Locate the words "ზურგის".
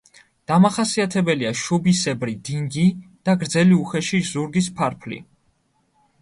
4.31-4.73